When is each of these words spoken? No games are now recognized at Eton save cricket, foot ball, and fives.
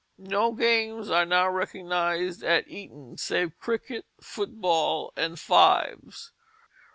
No 0.17 0.53
games 0.53 1.11
are 1.11 1.27
now 1.27 1.47
recognized 1.47 2.41
at 2.43 2.67
Eton 2.67 3.19
save 3.19 3.59
cricket, 3.59 4.07
foot 4.19 4.59
ball, 4.59 5.13
and 5.15 5.39
fives. 5.39 6.31